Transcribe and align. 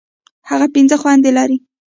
هغه 0.49 0.67
پنځه 0.75 0.95
خويندي 1.01 1.31
لري. 1.37 1.57